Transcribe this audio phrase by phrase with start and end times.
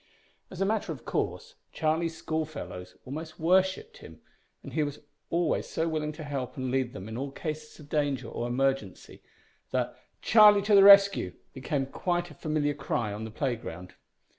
[0.49, 4.19] As a matter of course, Charlie's school fellows almost worshipped him,
[4.63, 7.87] and he was always so willing to help and lead them in all cases of
[7.87, 9.21] danger or emergency,
[9.69, 13.93] that "Charlie to the rescue!" became quite a familiar cry on the playground.